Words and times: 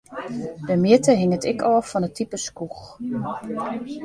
De 0.67 0.73
mjitte 0.81 1.11
hinget 1.19 1.47
ek 1.51 1.59
ôf 1.73 1.85
fan 1.91 2.05
it 2.07 2.13
type 2.17 2.37
skoech. 2.45 2.83